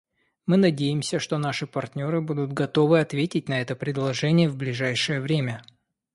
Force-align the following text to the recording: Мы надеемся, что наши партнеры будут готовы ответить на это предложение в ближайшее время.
Мы 0.47 0.57
надеемся, 0.57 1.19
что 1.19 1.37
наши 1.37 1.67
партнеры 1.67 2.21
будут 2.21 2.53
готовы 2.53 2.99
ответить 3.01 3.47
на 3.47 3.61
это 3.61 3.75
предложение 3.75 4.49
в 4.49 4.57
ближайшее 4.57 5.21
время. 5.21 5.61